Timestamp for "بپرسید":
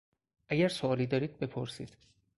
1.39-1.97